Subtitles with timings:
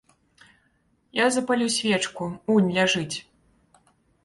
[1.19, 2.25] Я запалю свечку,
[2.57, 3.17] унь ляжыць.